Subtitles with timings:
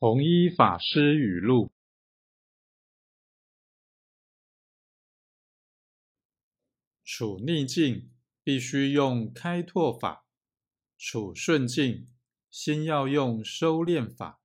[0.00, 1.70] 弘一法师语录：
[7.04, 8.10] 处逆境
[8.42, 10.24] 必须用开拓法，
[10.96, 12.08] 处顺境
[12.50, 14.39] 先要用收敛法。